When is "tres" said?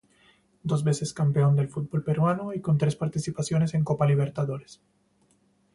2.79-2.95